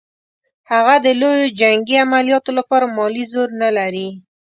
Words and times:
هغه 0.71 0.95
د 1.05 1.07
لویو 1.21 1.53
جنګي 1.59 1.95
عملیاتو 2.05 2.51
لپاره 2.59 2.85
مالي 2.97 3.25
زور 3.31 3.49
نه 3.61 3.69
لري. 3.77 4.07